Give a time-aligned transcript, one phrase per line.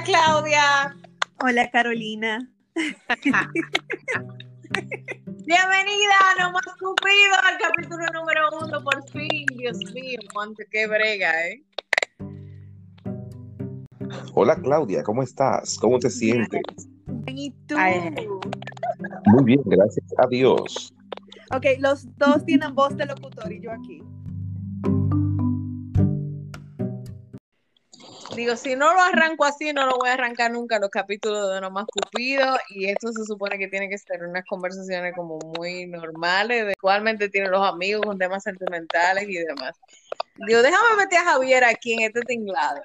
[0.00, 0.96] Hola Claudia.
[1.44, 2.50] Hola Carolina.
[5.44, 9.44] Bienvenida a No Más Cupido al capítulo número uno, por fin.
[9.58, 11.62] Dios mío, cuánto qué brega, ¿eh?
[14.32, 15.76] Hola Claudia, ¿cómo estás?
[15.78, 16.62] ¿Cómo te sientes?
[17.26, 17.74] ¿Y tú?
[17.76, 18.26] Ay.
[19.26, 20.94] Muy bien, gracias a Dios.
[21.54, 24.02] Ok, los dos tienen voz de locutor y yo aquí.
[28.40, 31.60] Digo, si no lo arranco así, no lo voy a arrancar nunca los capítulos de
[31.60, 32.56] No Más Cupido.
[32.70, 36.64] Y esto se supone que tiene que ser unas conversaciones como muy normales.
[36.64, 39.78] De, igualmente tienen los amigos con temas sentimentales y demás.
[40.46, 42.80] Digo, déjame meter a Javier aquí en este tinglado.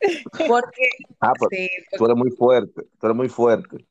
[0.48, 0.88] Porque,
[1.20, 1.50] Ah, pues
[1.98, 3.84] tú eres muy fuerte, tú eres muy fuerte.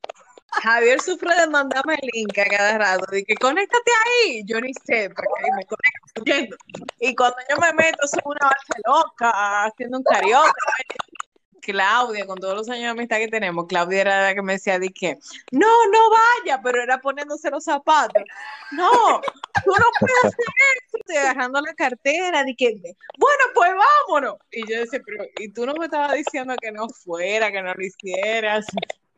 [0.62, 4.74] Javier sufre de mandarme el link a cada rato, de que conéctate ahí, yo ni
[4.74, 6.58] sé, para que me conecto yendo.
[7.00, 10.52] Y cuando yo me meto, soy una base loca, haciendo un karaoke.
[11.64, 14.80] Claudia, con todos los años de amistad que tenemos, Claudia era la que me decía,
[14.80, 15.18] de que,
[15.52, 18.24] no, no vaya, pero era poniéndose los zapatos.
[18.72, 18.92] No,
[19.64, 20.46] tú no puedes hacer
[20.86, 22.74] eso, estoy agarrando la cartera, de que,
[23.18, 23.72] bueno, pues
[24.08, 24.36] vámonos.
[24.52, 27.74] Y yo decía, pero, y tú no me estabas diciendo que no fuera, que no
[27.74, 28.66] lo hicieras.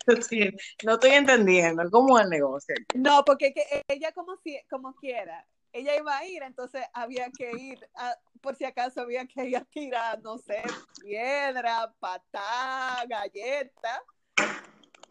[0.29, 0.49] Sí,
[0.83, 2.75] no estoy entendiendo cómo es el negocio.
[2.93, 7.55] No, porque que ella como, si, como quiera, ella iba a ir, entonces había que
[7.55, 10.61] ir, a- por si acaso había que ir a tirar, no sé,
[11.01, 14.01] piedra, patá, galleta.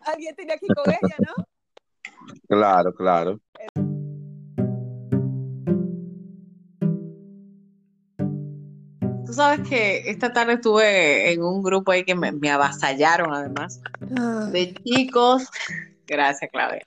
[0.02, 1.34] Alguien tenía que ir con ella, ¿no?
[2.48, 3.40] Claro, claro.
[9.34, 13.80] Tú sabes que esta tarde estuve en un grupo ahí que me, me avasallaron además,
[14.52, 15.48] de chicos,
[16.06, 16.84] gracias Claudia,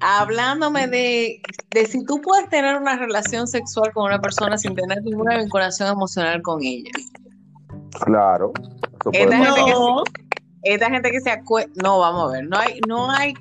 [0.00, 5.02] hablándome de, de si tú puedes tener una relación sexual con una persona sin tener
[5.02, 6.90] ninguna vinculación emocional con ella.
[8.04, 8.52] Claro.
[9.10, 10.02] Esta gente que No.
[10.62, 13.32] Esta gente que se acuesta, no, vamos a ver, no hay, no hay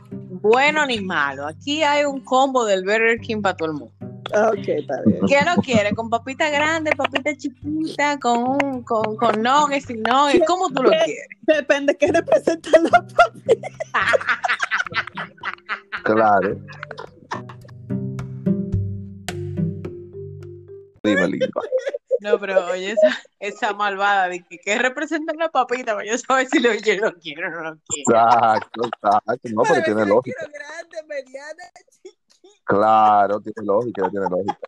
[0.41, 1.45] bueno ni malo.
[1.45, 3.96] Aquí hay un combo del Burger King para todo el mundo.
[4.33, 5.19] Ok, está bien.
[5.27, 5.95] ¿Qué lo quiere?
[5.95, 10.45] ¿Con papita grande, papita chiquita, con un, con, con nuggets, sin nuggets?
[10.45, 11.27] ¿Cómo tú lo quieres?
[11.41, 13.05] Depende de qué representa la
[16.03, 16.57] Claro.
[21.03, 21.47] Dime, linda.
[22.19, 25.93] No, pero oye, esa, esa malvada de que ¿qué representa la papita?
[25.93, 28.09] Para yo saber si lo, yo lo quiero o no lo quiero.
[28.09, 29.49] Exacto, exacto.
[29.53, 30.45] No, pero tiene lógica.
[30.51, 31.63] grande, mediana,
[32.67, 34.67] Claro, tiene lógica, tiene lógica.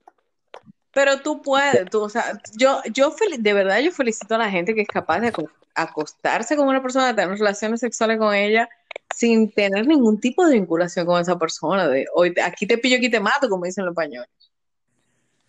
[0.93, 4.73] Pero tú puedes, tú, o sea, yo, yo de verdad yo felicito a la gente
[4.73, 8.67] que es capaz de aco- acostarse con una persona, tener relaciones sexuales con ella
[9.13, 11.87] sin tener ningún tipo de vinculación con esa persona.
[11.87, 14.29] De, hoy aquí te pillo, aquí te mato, como dicen los españoles.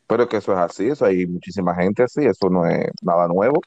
[0.06, 3.62] Pero que eso es así, eso hay muchísima gente así, eso no es nada nuevo.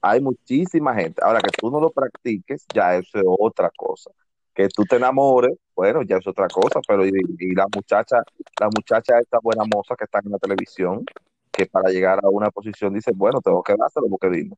[0.00, 1.22] Hay muchísima gente.
[1.22, 4.10] Ahora que tú no lo practiques, ya eso es otra cosa.
[4.54, 8.16] Que tú te enamores, bueno, ya es otra cosa, pero y, y la muchacha,
[8.60, 11.04] la muchacha esta buena moza que está en la televisión,
[11.50, 14.56] que para llegar a una posición dice, bueno, tengo que dárselo porque dime.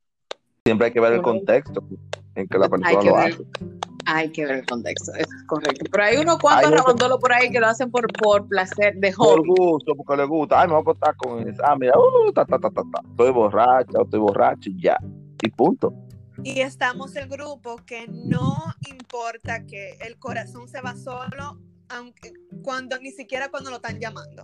[0.65, 1.85] Siempre hay que ver el contexto
[2.35, 3.45] en que la persona que lo ver, hace.
[4.07, 5.85] hay que ver el contexto, eso es correcto.
[5.91, 9.41] Pero hay unos cuantos rabandolos por ahí que lo hacen por, por placer, de Por
[9.41, 9.49] hobby.
[9.59, 10.61] gusto, porque le gusta.
[10.63, 11.63] Ay, me voy a acostar con esa.
[11.67, 13.01] Ah, mira, uh, ta, ta, ta, ta, ta.
[13.11, 14.97] Estoy borracha, estoy borracho y ya.
[15.43, 15.93] Y punto.
[16.43, 18.57] Y estamos el grupo que no
[18.91, 21.61] importa que el corazón se va solo,
[22.63, 24.43] cuando ni siquiera cuando lo están llamando.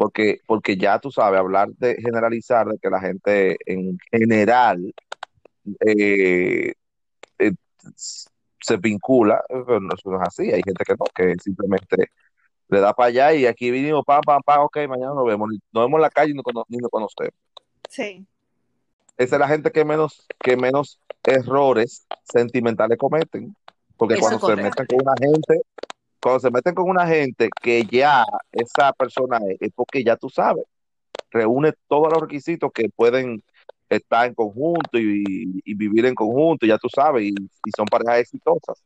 [0.00, 4.94] porque, porque ya tú sabes, hablar de generalizar, de que la gente en general
[5.86, 6.72] eh,
[7.38, 7.52] eh,
[7.86, 11.96] se vincula, eso no, eso no es así, hay gente que no, que simplemente
[12.68, 15.84] le da para allá y aquí vinimos, pam, pam, pam, ok, mañana nos vemos, nos
[15.84, 17.34] vemos en la calle y no ni nos conocemos.
[17.90, 18.24] Sí.
[19.18, 23.54] Esa es la gente que menos, que menos errores sentimentales cometen,
[23.96, 25.60] porque Eso cuando se meten con una gente,
[26.22, 30.30] cuando se meten con una gente que ya esa persona es, es porque ya tú
[30.30, 30.64] sabes,
[31.30, 33.42] reúne todos los requisitos que pueden
[33.88, 38.20] estar en conjunto y, y vivir en conjunto, ya tú sabes, y, y son parejas
[38.20, 38.82] exitosas.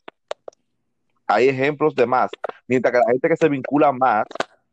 [1.27, 2.31] Hay ejemplos de más.
[2.67, 4.25] Mientras que la gente que se vincula más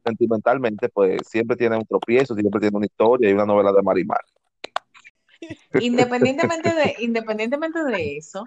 [0.04, 4.22] sentimentalmente, pues siempre tiene un tropiezo, siempre tiene una historia y una novela de Marimar.
[5.80, 8.46] Independientemente de, independientemente de eso,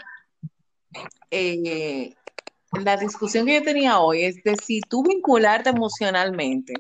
[1.31, 2.15] eh,
[2.73, 6.75] la discusión que yo tenía hoy es de si tú vincularte emocionalmente,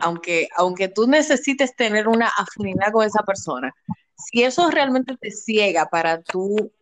[0.00, 3.74] aunque, aunque tú necesites tener una afinidad con esa persona,
[4.16, 6.72] si eso realmente te ciega para tú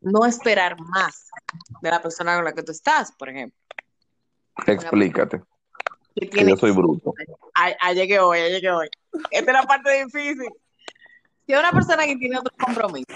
[0.00, 1.28] no esperar más
[1.82, 3.58] de la persona con la que tú estás, por ejemplo.
[4.66, 5.42] Explícate.
[6.20, 7.14] Que tiene, yo soy bruto.
[7.54, 8.88] Ay, llegué hoy, ay, llegué hoy.
[9.30, 10.48] Esta es la parte difícil.
[11.46, 13.06] Si es una persona que tiene otro compromiso.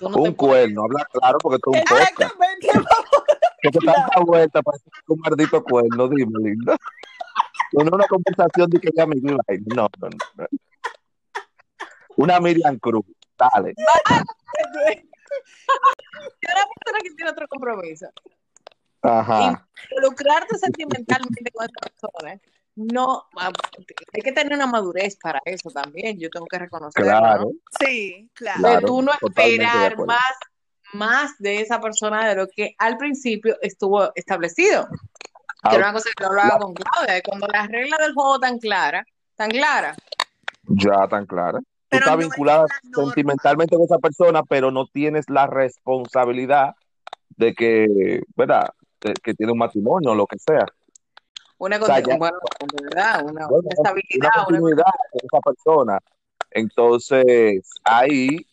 [0.00, 1.98] no Un puedes- cuerno, habla claro porque tú es un.
[1.98, 2.68] Exactamente.
[3.62, 6.76] Que te tanta vuelta para hacer un maldito cuerno, dime, linda.
[7.72, 9.16] No una conversación de que ya me.
[9.16, 9.32] No,
[9.74, 10.46] no, no, no.
[12.16, 13.04] Una Miriam Cruz,
[13.38, 13.74] dale.
[16.40, 18.06] Si es una persona que tiene otro compromiso.
[19.04, 19.68] Ajá.
[19.90, 22.40] Involucrarte sentimentalmente con esa persona.
[22.76, 23.52] No, ah,
[24.12, 26.18] hay que tener una madurez para eso también.
[26.18, 27.08] Yo tengo que reconocerlo.
[27.08, 27.50] Claro, ¿no?
[27.78, 28.58] Sí, claro.
[28.58, 30.34] de Claro, tú no esperar más,
[30.92, 34.88] más de esa persona de lo que al principio estuvo establecido.
[35.68, 38.58] Que era una cosa que yo hablaba con Claudia, cuando las reglas del juego tan
[38.58, 39.96] claras, tan claras,
[40.66, 41.58] Ya tan clara.
[41.58, 46.74] Tú Pero estás no vinculada sentimentalmente con esa persona, pero no tienes la responsabilidad
[47.36, 48.68] de que, ¿verdad?
[49.22, 50.64] Que tiene un matrimonio o lo que sea.
[51.58, 52.38] una, O sea, ya- bueno,
[53.24, 55.98] una, Bueno, estabilidad, una una- continuidad con esa persona.
[56.50, 58.46] Entonces, ahí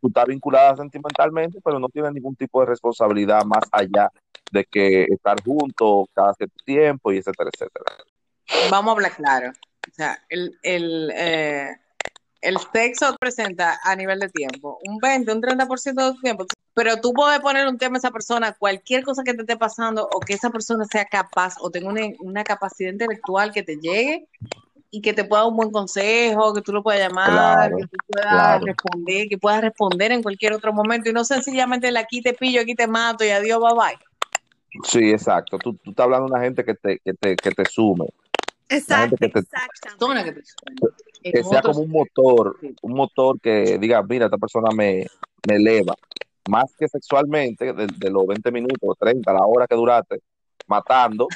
[0.00, 4.10] tú estás vinculada sentimentalmente, pero no tienes ningún tipo de responsabilidad más allá
[4.50, 7.84] de que estar juntos cada cierto tiempo y etcétera, etcétera.
[8.70, 9.50] vamos a hablar claro.
[9.50, 11.70] O sea, el, el, eh,
[12.40, 16.46] el sexo presenta a nivel de tiempo un 20, un 30% de tu tiempo.
[16.78, 20.08] Pero tú puedes poner un tema a esa persona, cualquier cosa que te esté pasando
[20.12, 24.28] o que esa persona sea capaz o tenga una, una capacidad intelectual que te llegue
[24.88, 27.88] y que te pueda dar un buen consejo, que tú lo puedas llamar, Claro, que
[27.88, 28.64] tú puedas claro.
[28.64, 32.60] responder, que puedas responder en cualquier otro momento y no sencillamente el aquí te pillo,
[32.60, 33.98] aquí te mato y adiós, bye bye.
[34.84, 35.58] Sí, exacto.
[35.58, 38.06] Tú, tú estás hablando de una gente que te, que te, que te sume,
[38.68, 39.42] Exacto, que te-
[41.24, 45.04] que sea como un motor, un motor que diga, mira, esta persona me,
[45.46, 45.94] me eleva.
[46.48, 50.22] Más que sexualmente, de, de los 20 minutos, 30, la hora que duraste,
[50.66, 51.28] matando,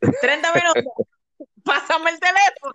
[0.00, 1.06] 30 minutos.
[1.64, 2.74] Pásame el teléfono.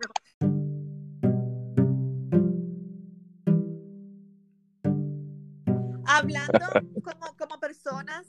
[6.06, 6.66] Hablando
[7.04, 8.28] como, como personas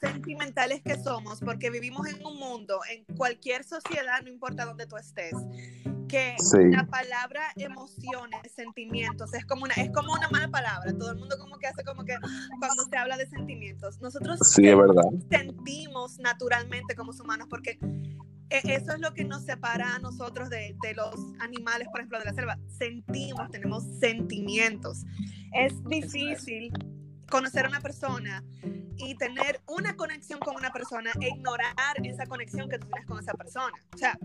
[0.00, 4.96] sentimentales que somos, porque vivimos en un mundo, en cualquier sociedad, no importa dónde tú
[4.96, 5.34] estés,
[6.10, 6.58] que Sí.
[6.70, 10.92] la palabra emociones, sentimientos, es como una, es como una mala palabra.
[10.98, 12.14] Todo el mundo como que hace como que
[12.60, 14.00] cuando se habla de sentimientos.
[14.00, 15.04] Nosotros sí, es verdad.
[15.30, 17.78] sentimos naturalmente como humanos, porque
[18.50, 22.18] e- eso es lo que nos separa a nosotros de, de los animales, por ejemplo,
[22.18, 22.58] de la selva.
[22.68, 25.04] Sentimos, tenemos sentimientos.
[25.52, 26.72] Es difícil
[27.30, 28.44] conocer a una persona
[28.96, 31.74] y tener una conexión con una persona e ignorar
[32.04, 33.72] esa conexión que tú tienes con esa persona.
[33.94, 34.18] O sea,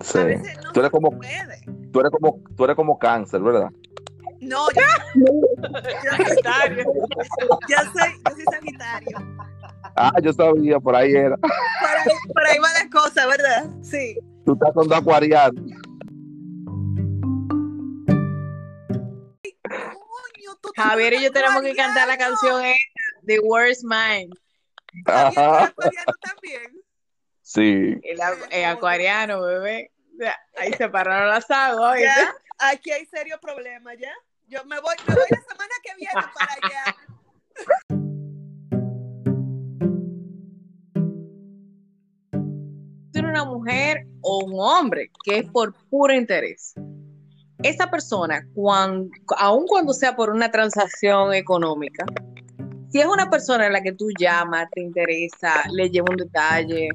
[0.00, 0.18] Sí.
[0.18, 1.60] a veces no Tú eres se como- puede.
[1.92, 3.70] Tú eres como, tú eres como cáncer, ¿verdad?
[4.40, 4.80] No, yo,
[5.14, 6.84] yo, Sagitario.
[7.68, 9.18] yo soy, yo soy Sagitario.
[9.96, 11.36] Ah, yo sabía, por ahí era.
[11.36, 13.70] Por ahí, por ahí va la cosa, ¿verdad?
[13.82, 14.16] Sí.
[14.46, 15.02] Tú estás con dos
[20.76, 22.76] Javier y yo tenemos que cantar la canción esa,
[23.26, 24.34] The Worst Mind.
[25.06, 25.64] Ajá.
[25.64, 26.82] acuariano también.
[27.42, 28.00] Sí.
[28.02, 28.20] El,
[28.50, 29.92] el acuariano, bebé.
[30.56, 31.98] Ahí se pararon las aguas.
[32.58, 34.12] aquí hay serio problema, ¿ya?
[34.48, 36.96] Yo me voy, me voy la semana que viene para allá.
[43.30, 46.74] Una mujer o un hombre que es por puro interés.
[47.62, 52.04] Esa persona, cuando, aun cuando sea por una transacción económica,
[52.90, 56.88] si es una persona en la que tú llamas, te interesa, le lleva un detalle,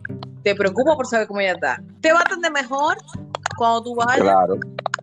[0.43, 2.97] te preocupa por saber cómo ella está, te va a atender mejor
[3.57, 4.57] cuando tú vayas Claro.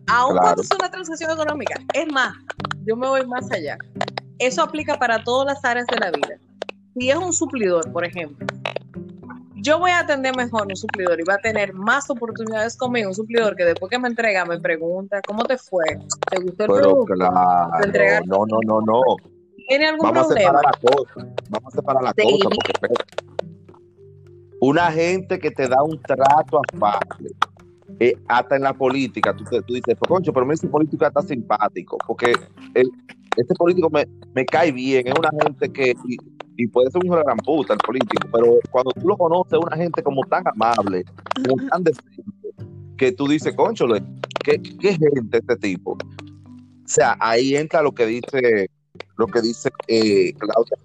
[0.07, 0.41] Aun Claro.
[0.41, 1.79] cuando es una transacción económica.
[1.93, 2.33] Es más,
[2.85, 3.77] yo me voy más allá.
[4.39, 6.37] Eso aplica para todas las áreas de la vida.
[6.93, 8.45] Si es un suplidor, por ejemplo,
[9.63, 13.15] yo voy a atender mejor un suplidor y va a tener más oportunidades conmigo, un
[13.15, 15.85] suplidor que después que me entrega me pregunta, ¿cómo te fue?
[16.29, 17.13] ¿Te gustó el Pero producto?
[17.13, 18.25] claro.
[18.25, 19.01] No, no, no, no.
[19.67, 20.51] ¿Tiene algún Vamos a problema?
[20.51, 21.35] separar la cosa.
[21.49, 22.23] Vamos a separar la Sí.
[22.23, 22.49] cosa.
[22.79, 22.93] Porque,
[24.59, 27.29] una gente que te da un trato afable,
[27.99, 31.05] eh, hasta en la política, tú, te- tú dices, pues, concho, pero mira, ese político
[31.05, 32.35] está simpático, porque
[32.73, 32.91] el-
[33.37, 35.93] este político me, me cae bien, es una gente que,
[36.57, 39.17] y, puede ser un hijo de la gran puta el político, pero cuando tú lo
[39.17, 41.03] conoces, es una gente como tan amable,
[41.47, 42.23] como tan decente,
[42.97, 43.85] que tú dices, concho,
[44.43, 45.91] ¿qué, qué gente este tipo?
[45.93, 48.69] O sea, ahí entra lo que dice,
[49.17, 50.77] lo que dice eh, Claudia,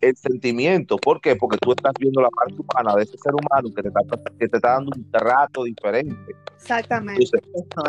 [0.00, 0.96] el sentimiento.
[0.98, 1.36] ¿Por qué?
[1.36, 4.00] Porque tú estás viendo la parte humana de ese ser humano que te está,
[4.38, 6.14] que te está dando un trato diferente.
[6.56, 7.22] Exactamente.
[7.24, 7.40] Entonces,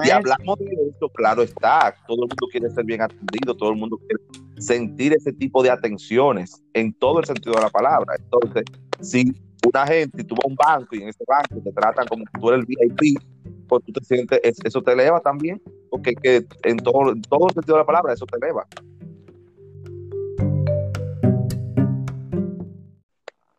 [0.03, 0.11] es.
[0.11, 3.97] hablamos de esto, claro está, todo el mundo quiere ser bien atendido, todo el mundo
[3.97, 4.21] quiere
[4.61, 8.15] sentir ese tipo de atenciones en todo el sentido de la palabra.
[8.17, 8.63] Entonces,
[9.01, 9.33] si
[9.67, 12.39] una gente, tú vas a un banco y en ese banco te tratan como que
[12.39, 13.19] tú eres el VIP,
[13.67, 17.47] pues tú te sientes, es- eso te eleva también, porque que en todo, en todo
[17.47, 18.65] el sentido de la palabra, eso te eleva.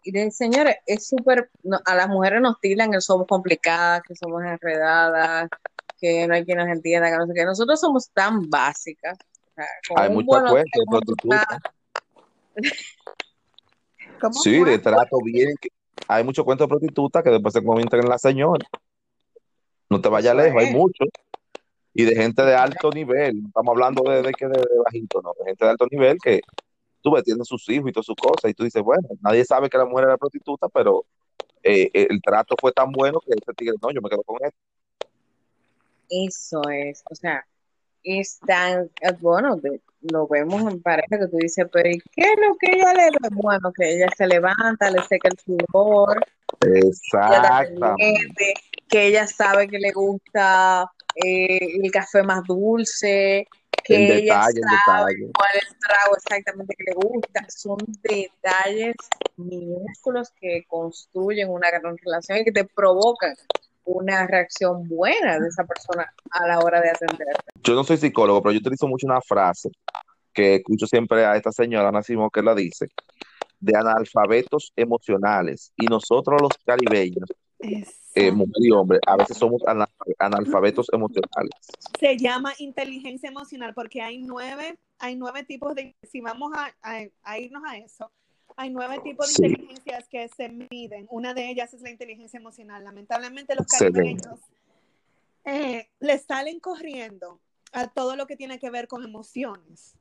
[0.08, 4.14] Y de, señores, es súper, no, a las mujeres nos tildan que somos complicadas, que
[4.14, 5.50] somos enredadas,
[6.00, 7.44] que no hay quien nos entienda, que no sé qué.
[7.44, 9.18] Nosotros somos tan básicas.
[9.18, 11.44] O sea, Hay ¿cómo tú prostitutas.
[14.42, 14.70] Sí, fue?
[14.70, 15.54] de trato bien.
[15.60, 15.68] que-
[16.06, 18.64] hay muchos cuentos de prostitutas que después se convierten en la señora.
[19.90, 21.08] No te vayas lejos, hay muchos.
[21.92, 23.42] Y de gente de alto nivel.
[23.42, 25.34] No estamos hablando de, de que de, de bajito, no.
[25.38, 26.40] De gente de alto nivel que
[27.02, 28.50] tú ves, tienen sus hijos y todas sus cosas.
[28.50, 31.04] Y tú dices, bueno, nadie sabe que la mujer era prostituta, pero
[31.62, 34.58] eh, el trato fue tan bueno que ese tigre, no, yo me quedo con esto.
[36.10, 37.44] Eso es, o sea,
[38.02, 39.60] es tan, eh, bueno,
[40.00, 43.04] lo vemos en pareja que tú dices, pero ¿y qué es lo que ella le
[43.04, 43.28] da?
[43.32, 46.24] Bueno, que ella se levanta, le seca el sudor,
[46.60, 48.54] Exactamente.
[48.88, 53.46] que ella sabe que le gusta eh, el café más dulce,
[53.88, 57.46] que ella detalle, el sabe cuál es el trago exactamente que le gusta.
[57.48, 58.96] Son detalles
[59.36, 63.34] minúsculos que construyen una gran relación y que te provocan
[63.84, 67.50] una reacción buena de esa persona a la hora de atenderte.
[67.62, 69.70] Yo no soy psicólogo, pero yo utilizo mucho una frase
[70.32, 72.88] que escucho siempre a esta señora Ana Simón que la dice,
[73.58, 75.72] de analfabetos emocionales.
[75.76, 77.28] Y nosotros los caribeños,
[77.60, 79.88] eh, mujer y hombre, a veces somos ana-
[80.18, 81.50] analfabetos emocionales.
[81.98, 87.06] Se llama inteligencia emocional porque hay nueve, hay nueve tipos de, si vamos a, a-
[87.22, 88.10] a irnos a eso,
[88.56, 89.44] hay nueve tipos de Sí.
[89.46, 91.06] inteligencias que se miden.
[91.10, 92.82] Una de ellas es la inteligencia emocional.
[92.84, 94.40] Lamentablemente los caribeños
[95.44, 97.40] eh, le salen corriendo
[97.72, 99.94] a todo lo que tiene que ver con emociones.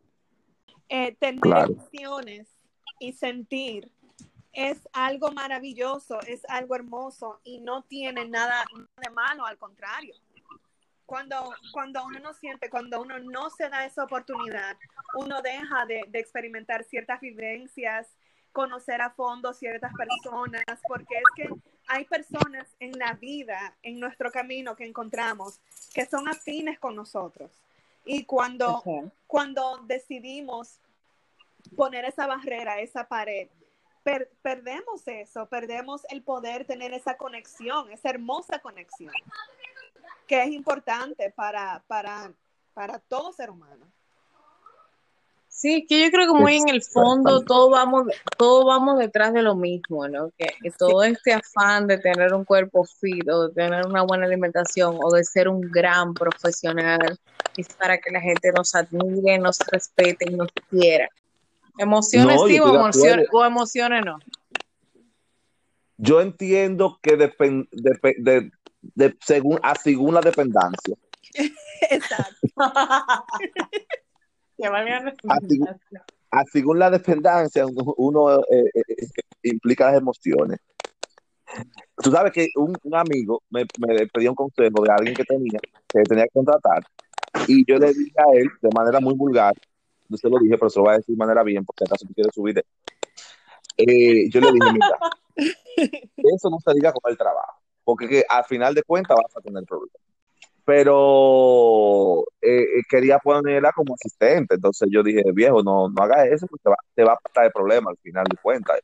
[0.90, 1.74] Eh, tener Claro.
[1.74, 2.48] emociones
[3.00, 3.92] y sentir
[4.58, 8.66] es algo maravilloso, es algo hermoso y no tiene nada
[8.98, 10.16] de malo, al contrario.
[11.06, 14.76] Cuando, cuando uno no siente, cuando uno no se da esa oportunidad,
[15.14, 18.08] uno deja de, de experimentar ciertas vivencias,
[18.52, 21.50] conocer a fondo ciertas personas, porque es que
[21.88, 25.60] hay personas en la vida, en nuestro camino que encontramos,
[25.94, 27.52] que son afines con nosotros.
[28.06, 28.84] Y cuando,
[29.28, 30.80] cuando decidimos
[31.76, 33.50] poner esa barrera, esa pared,
[34.08, 39.12] per- perdemos eso, perdemos el poder tener esa conexión, esa hermosa conexión,
[40.26, 42.32] que es importante para, para,
[42.74, 43.86] para todo ser humano.
[45.50, 48.06] Sí, que yo creo que muy en el fondo todos vamos,
[48.38, 50.30] todos vamos detrás de lo mismo, ¿no?
[50.38, 54.26] Que, que todo este afán de tener un cuerpo fit o de tener una buena
[54.26, 57.20] alimentación o de ser un gran profesional
[57.58, 61.10] es para que la gente nos admire, nos respete y nos quiera.
[61.78, 64.18] Emociones No, sí o emociones, o emociones no.
[65.98, 70.96] Yo entiendo que depen- depe- de, de- según, a según la dependencia.
[71.90, 72.48] Exacto.
[75.28, 75.60] Así-
[76.32, 80.60] a según la dependencia, uno, uno, eh, eh, eh, implica las emociones.
[82.04, 85.60] Tú sabes que un, un amigo me, me pedía un consejo de alguien que tenía,
[85.94, 86.84] que tenía que contratar,
[87.48, 89.54] y yo le dije a él de manera muy vulgar,
[90.10, 92.06] yo se lo dije, pero se lo voy a decir de manera bien, porque acaso
[92.08, 92.66] tú quieres subir de...
[93.78, 94.98] Eh, yo le dije, mira,
[96.36, 99.42] eso no se diga con el trabajo, porque que al final de cuentas vas a
[99.42, 100.02] tener problemas.
[100.66, 106.48] Pero eh, eh, quería ponerla como asistente, entonces yo dije, viejo, no, no hagas eso,
[106.48, 108.80] porque te va, te va a traer problemas al final de cuentas.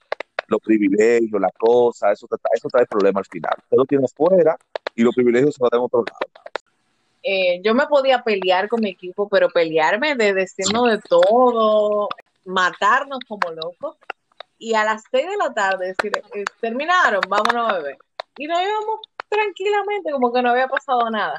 [0.48, 3.54] Los privilegios, las cosas, eso, te trae- eso trae problemas al final.
[3.64, 4.58] Usted lo tiene fuera
[4.96, 6.43] y los privilegios se lo dan en otro lado.
[7.24, 12.10] Eh, yo me podía pelear con mi equipo, pero pelearme de decirnos de todo,
[12.46, 13.96] matarnos como locos,
[14.58, 17.98] y a las seis de la tarde decir, eh, terminaron, vámonos a beber.
[18.38, 19.00] Y nos íbamos
[19.30, 21.38] tranquilamente, como que no había pasado nada.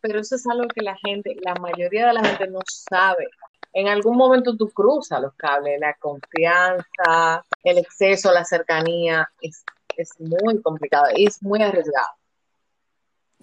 [0.00, 3.28] Pero eso es algo que la gente, la mayoría de la gente no sabe.
[3.72, 9.64] En algún momento tú cruzas los cables, la confianza, el exceso, la cercanía, es,
[9.96, 12.19] es muy complicado es muy arriesgado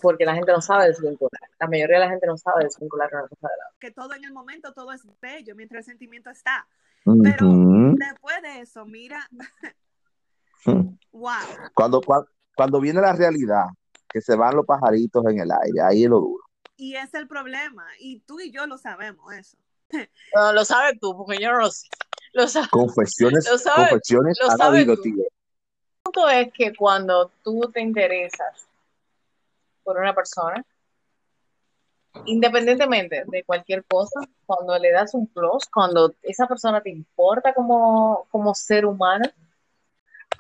[0.02, 1.42] porque la gente no sabe desvincular.
[1.60, 3.78] La mayoría de la gente no sabe desvincular una cosa de la otra.
[3.80, 6.68] Que todo en el momento, todo es bello mientras el sentimiento está.
[7.24, 7.96] Pero Ujú.
[7.98, 9.28] después de eso, mira,
[11.12, 11.32] wow.
[11.74, 13.66] Cuando, cuando, cuando viene la realidad,
[14.10, 16.44] que se van los pajaritos en el aire, ahí es lo duro.
[16.76, 17.86] Y es el problema.
[18.00, 19.58] Y tú y yo lo sabemos eso.
[20.36, 21.88] No, lo sabes tú, porque yo no lo sé.
[22.34, 22.70] Lo sabes.
[22.70, 25.02] Confesiones, Lo sabes- confesiones lo han sabes habido, tú.
[25.04, 25.24] tío.
[25.24, 25.32] El
[26.04, 28.67] punto es que cuando tú te interesas
[29.88, 30.62] por una persona,
[32.26, 38.28] independientemente de cualquier cosa, cuando le das un plus, cuando esa persona te importa como,
[38.30, 39.24] como ser humano,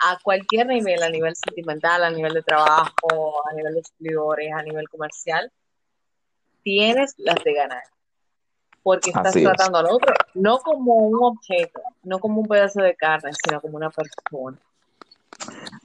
[0.06, 4.64] a cualquier nivel, a nivel sentimental, a nivel de trabajo, a nivel de seguidores, a
[4.64, 5.50] nivel comercial,
[6.62, 7.84] tienes las de ganar.
[8.84, 9.46] Porque estás Así es.
[9.46, 13.78] tratando al otro no como un objeto, no como un pedazo de carne, sino como
[13.78, 14.60] una persona.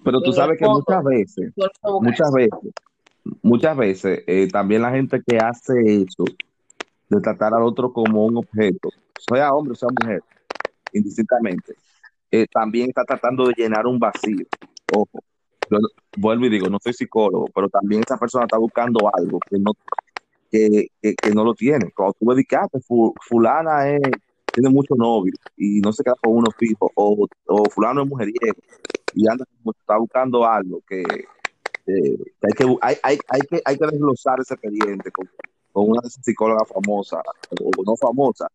[0.03, 1.53] Pero tú sabes que muchas veces,
[2.01, 2.73] muchas veces,
[3.43, 6.25] muchas veces, eh, también la gente que hace eso,
[7.09, 8.89] de tratar al otro como un objeto,
[9.19, 10.23] sea hombre o sea mujer,
[10.93, 11.75] indistintamente,
[12.31, 14.47] eh, también está tratando de llenar un vacío.
[14.95, 15.21] Ojo,
[15.71, 15.79] yo
[16.17, 19.73] vuelvo y digo, no soy psicólogo, pero también esa persona está buscando algo que no,
[20.51, 21.91] que, que, que no lo tiene.
[21.95, 24.01] Cuando tú me dices, ah, que fu- fulana es,
[24.53, 28.57] tiene mucho novio y no se queda con uno fijo, o, o fulano es mujeriego
[29.15, 29.45] y anda
[29.79, 31.03] está buscando algo que,
[31.87, 35.29] eh, que hay que hay, hay, hay que hay que desglosar ese expediente con,
[35.73, 37.23] con una psicólogas famosas
[37.61, 38.49] o no famosa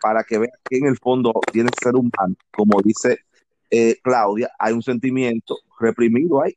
[0.00, 3.18] para que vean que en el fondo tiene que ser humano, como dice
[3.70, 6.54] eh, Claudia, hay un sentimiento reprimido ahí.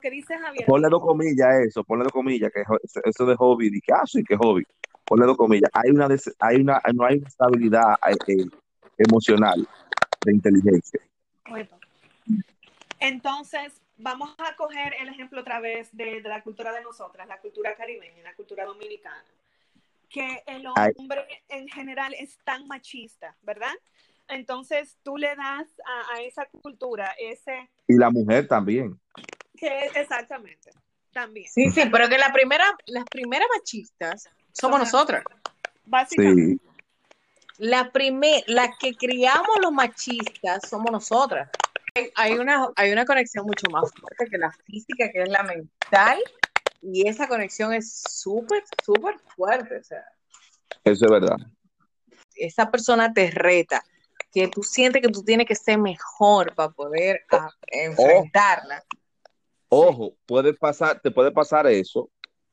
[0.00, 0.66] que dice Javier.
[0.66, 2.62] Ponle dos comillas a eso, ponle dos comillas, que
[3.04, 4.64] eso de hobby, de que, ah, sí, que hobby.
[5.04, 5.70] Ponle dos comillas.
[5.72, 6.06] Hay una,
[6.38, 8.46] hay una, no hay una estabilidad eh, eh,
[8.98, 9.66] emocional
[10.24, 11.00] de inteligencia.
[11.48, 11.70] Bueno,
[13.00, 17.38] entonces, vamos a coger el ejemplo otra vez de, de la cultura de nosotras, la
[17.38, 19.24] cultura caribeña, la cultura dominicana,
[20.08, 20.92] que el Ay.
[20.96, 23.72] hombre en general es tan machista, ¿verdad?
[24.28, 28.98] Entonces, tú le das a, a esa cultura ese, Y la mujer también.
[29.56, 30.70] que es exactamente,
[31.12, 35.24] también, Sí, sí, pero que la primera, las primeras machistas somos nosotras.
[35.84, 36.62] básicamente.
[36.62, 36.68] Sí,
[37.58, 41.48] La primer, la que criamos los machistas somos nosotras.
[42.14, 46.18] Hay, una, hay una conexión mucho más fuerte que la física, que es la mental,
[46.82, 49.78] y esa conexión es súper, súper fuerte.
[49.78, 50.04] O sea,
[50.84, 51.36] eso es verdad.
[52.36, 53.82] esa persona te reta,
[54.32, 57.24] que tú sientes que tú tienes que ser mejor para poder
[57.66, 58.84] enfrentarla.
[59.68, 62.10] Ojo, puede pasar, te puede pasar eso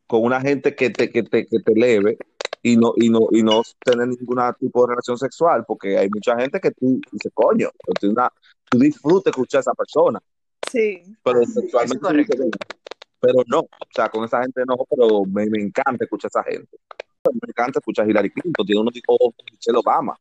[0.07, 2.17] con una gente que te, que te, que te eleve
[2.67, 6.35] y no, y no, y no tener ningún tipo de relación sexual, porque hay mucha
[6.35, 8.31] gente que tú dices, coño, tú, una-
[8.69, 10.19] tú disfrutas escuchar a esa persona,
[10.71, 11.03] Sí.
[11.23, 12.49] pero es sexualmente
[13.19, 16.43] pero no, o sea, con esa gente no, pero me, me encanta escuchar a esa
[16.51, 16.77] gente.
[17.31, 19.17] Me encanta escuchar a Hillary Clinton, tiene unos tipos
[19.51, 20.15] Michelle Obama.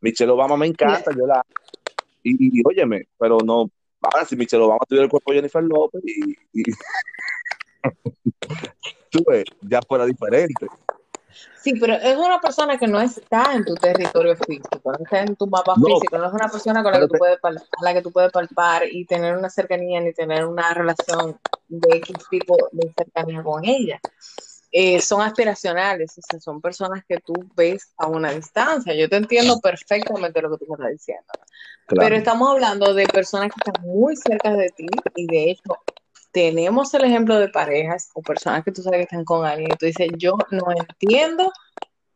[0.00, 1.42] Michelle Obama me encanta, yo la
[2.22, 6.02] y, y, óyeme, pero no, ahora si Michelle Obama tuviera el cuerpo de Jennifer López
[6.04, 6.62] y, y
[9.10, 10.66] tú ves, ya fuera diferente.
[11.60, 15.36] Sí, pero es una persona que no está en tu territorio físico, no está en
[15.36, 15.86] tu mapa No.
[15.86, 18.12] físico, no es una persona con la que tú puedes pal- a la que tú
[18.12, 23.42] puedes palpar y tener una cercanía ni tener una relación de X tipo de cercanía
[23.42, 24.00] con ella.
[24.70, 28.94] Eh, son aspiracionales, o sea, son personas que tú ves a una distancia.
[28.94, 31.24] Yo te entiendo perfectamente lo que tú me estás diciendo.
[31.86, 32.06] Claro.
[32.06, 35.74] Pero estamos hablando de personas que están muy cerca de ti y de hecho
[36.38, 39.76] tenemos el ejemplo de parejas o personas que tú sabes que están con alguien y
[39.76, 41.50] tú dices, yo no entiendo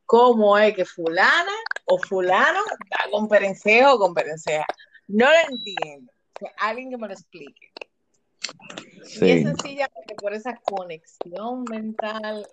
[0.06, 1.50] cómo es que fulana
[1.86, 4.64] o fulano está con perencejo o con perenceja.
[5.08, 6.12] No lo entiendo.
[6.36, 7.72] O sea, alguien que me lo explique.
[7.74, 9.42] Y es Sí.
[9.42, 12.46] sencillamente por esa conexión mental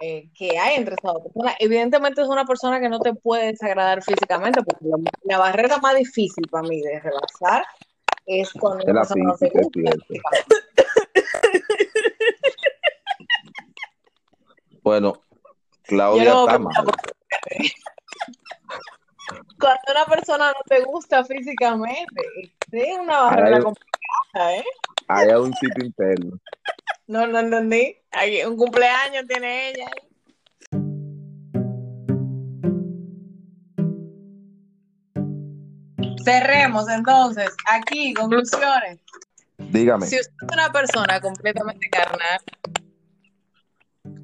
[0.00, 1.54] eh, que hay entre esas dos personas.
[1.58, 5.94] Evidentemente es una persona que no te puede desagradar físicamente, porque la, la barrera más
[5.96, 7.64] difícil para mí de rebasar
[8.26, 9.92] es cuando una persona no es gusta.
[14.82, 15.22] Bueno,
[15.84, 16.74] Claudia no está mal.
[19.58, 22.22] Cuando una persona no te gusta físicamente,
[22.72, 23.62] es una barrera Ay.
[23.62, 24.64] complicada, ¿eh?
[25.08, 26.38] Hay un sitio interno.
[27.06, 27.96] No, no entendí.
[28.10, 29.88] Ahí, un cumpleaños tiene ella.
[36.24, 37.54] Cerremos entonces.
[37.68, 39.00] Aquí, conclusiones.
[39.72, 40.06] Dígame.
[40.06, 42.40] Si usted es una persona completamente carnal,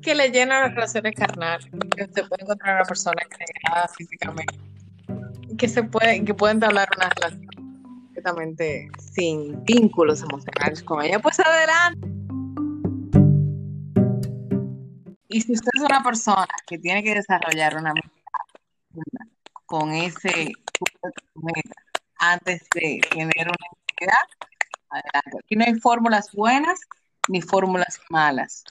[0.02, 3.44] que le llena las relaciones carnales, que usted puede encontrar una persona que
[3.96, 4.58] físicamente,
[5.56, 11.40] que se puede, que puede entablar una relación completamente sin vínculos emocionales con ella, pues
[11.40, 12.06] adelante.
[15.28, 18.12] Y si usted es una persona que tiene que desarrollar una amistad
[19.64, 20.52] con ese
[22.18, 24.37] antes de tener una intimidad,
[24.98, 25.38] adelante.
[25.44, 26.80] Aquí no hay fórmulas buenas
[27.28, 28.64] ni fórmulas malas.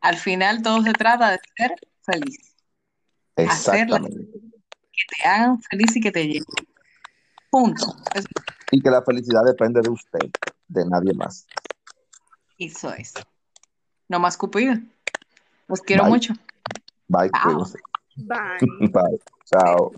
[0.00, 2.54] Al final todo se trata de ser feliz,
[3.36, 4.10] Exactamente.
[4.10, 6.44] que te hagan feliz y que te lleguen.
[7.50, 7.84] Punto.
[8.14, 8.28] Eso,
[8.70, 10.30] Y que la felicidad depende de usted,
[10.68, 11.46] de nadie más.
[12.58, 13.14] eso es.
[14.08, 14.74] No más cupido.
[15.68, 16.12] Los quiero Bye.
[16.12, 16.34] mucho.
[17.08, 17.30] Bye.
[17.30, 17.78] Cuídense.
[18.16, 18.88] Bye.
[18.88, 19.20] Bye.
[19.44, 19.92] Chao.